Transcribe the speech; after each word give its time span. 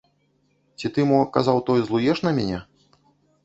Ці 0.77 0.91
ты 0.95 1.05
мо, 1.11 1.21
казаў 1.37 1.57
той, 1.69 1.79
злуеш 1.87 2.25
на 2.27 2.35
мяне? 2.41 2.59